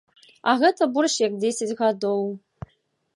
[0.51, 2.25] А гэта больш як дзесяць гадоў.